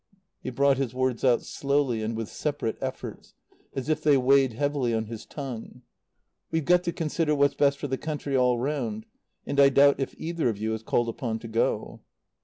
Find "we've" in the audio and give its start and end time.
6.49-6.65